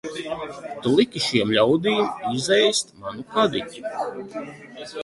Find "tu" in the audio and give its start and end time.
0.85-0.93